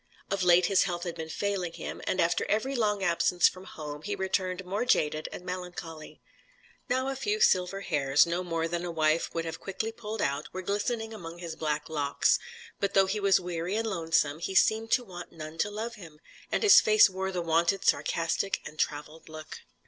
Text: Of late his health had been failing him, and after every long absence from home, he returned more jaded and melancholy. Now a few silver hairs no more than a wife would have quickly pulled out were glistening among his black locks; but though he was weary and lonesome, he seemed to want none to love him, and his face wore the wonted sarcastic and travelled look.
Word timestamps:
Of 0.31 0.41
late 0.41 0.65
his 0.65 0.85
health 0.85 1.03
had 1.03 1.13
been 1.13 1.29
failing 1.29 1.73
him, 1.73 2.01
and 2.07 2.19
after 2.19 2.43
every 2.45 2.75
long 2.75 3.03
absence 3.03 3.47
from 3.47 3.65
home, 3.65 4.01
he 4.01 4.15
returned 4.15 4.65
more 4.65 4.83
jaded 4.83 5.29
and 5.31 5.45
melancholy. 5.45 6.23
Now 6.89 7.09
a 7.09 7.15
few 7.15 7.39
silver 7.39 7.81
hairs 7.81 8.25
no 8.25 8.43
more 8.43 8.67
than 8.67 8.83
a 8.83 8.89
wife 8.89 9.31
would 9.35 9.45
have 9.45 9.59
quickly 9.59 9.91
pulled 9.91 10.19
out 10.19 10.51
were 10.53 10.63
glistening 10.63 11.13
among 11.13 11.37
his 11.37 11.55
black 11.55 11.87
locks; 11.87 12.39
but 12.79 12.95
though 12.95 13.05
he 13.05 13.19
was 13.19 13.39
weary 13.39 13.75
and 13.75 13.87
lonesome, 13.87 14.39
he 14.39 14.55
seemed 14.55 14.89
to 14.93 15.03
want 15.03 15.31
none 15.33 15.59
to 15.59 15.69
love 15.69 15.93
him, 16.01 16.19
and 16.51 16.63
his 16.63 16.81
face 16.81 17.07
wore 17.07 17.31
the 17.31 17.43
wonted 17.43 17.85
sarcastic 17.85 18.59
and 18.65 18.79
travelled 18.79 19.29
look. 19.29 19.59